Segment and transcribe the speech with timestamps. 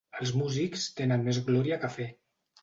[0.19, 2.09] Els músics tenen més glòria que fe.